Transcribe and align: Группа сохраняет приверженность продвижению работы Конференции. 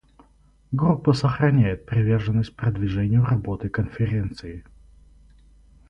Группа 0.71 1.13
сохраняет 1.13 1.85
приверженность 1.85 2.55
продвижению 2.55 3.23
работы 3.23 3.69
Конференции. 3.69 4.65